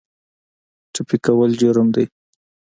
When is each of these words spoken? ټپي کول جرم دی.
ټپي 0.93 1.17
کول 1.25 1.51
جرم 1.61 1.87
دی. 1.95 2.05